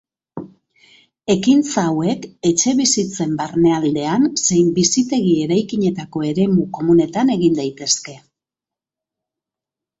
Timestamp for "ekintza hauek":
1.33-2.25